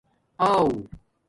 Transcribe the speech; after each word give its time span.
آݸ 0.39 0.67